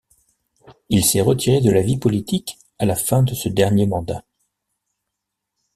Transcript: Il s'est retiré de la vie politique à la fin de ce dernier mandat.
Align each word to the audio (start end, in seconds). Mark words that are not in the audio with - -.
Il 0.89 1.05
s'est 1.05 1.21
retiré 1.21 1.61
de 1.61 1.69
la 1.69 1.83
vie 1.83 1.99
politique 1.99 2.57
à 2.79 2.85
la 2.87 2.95
fin 2.95 3.21
de 3.21 3.35
ce 3.35 3.49
dernier 3.49 3.85
mandat. 3.85 4.25